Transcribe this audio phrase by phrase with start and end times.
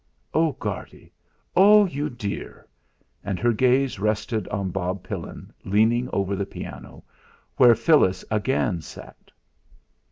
[0.33, 0.53] "Oh!
[0.53, 1.13] Guardy!
[1.55, 1.85] Oh!
[1.85, 2.67] you dear!"
[3.23, 7.03] And her gaze rested on Bob Pillin, leaning over the piano,
[7.57, 9.29] where Phyllis again sat.